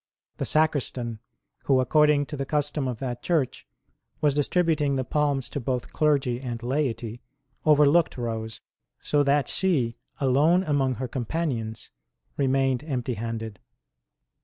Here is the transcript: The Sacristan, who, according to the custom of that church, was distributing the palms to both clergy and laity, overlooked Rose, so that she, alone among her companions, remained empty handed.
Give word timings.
The 0.37 0.45
Sacristan, 0.45 1.19
who, 1.65 1.79
according 1.79 2.25
to 2.25 2.35
the 2.35 2.43
custom 2.47 2.87
of 2.87 2.97
that 2.97 3.21
church, 3.21 3.67
was 4.19 4.33
distributing 4.33 4.95
the 4.95 5.03
palms 5.03 5.47
to 5.51 5.59
both 5.59 5.93
clergy 5.93 6.41
and 6.41 6.63
laity, 6.63 7.21
overlooked 7.65 8.17
Rose, 8.17 8.61
so 8.99 9.21
that 9.21 9.47
she, 9.47 9.97
alone 10.19 10.63
among 10.63 10.95
her 10.95 11.07
companions, 11.07 11.91
remained 12.35 12.83
empty 12.83 13.13
handed. 13.13 13.59